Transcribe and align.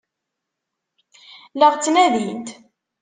La 1.59 1.67
ɣ-ttnadint? 1.73 2.47